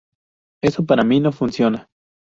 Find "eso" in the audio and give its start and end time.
0.63-0.83